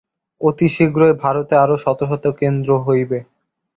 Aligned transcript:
অতি 0.41 0.67
শীঘ্রই 0.69 1.13
ভারতে 1.23 1.53
আরও 1.55 1.75
শত 1.77 1.99
শত 2.09 2.25
কেন্দ্র 2.39 2.69
হইবে। 2.85 3.19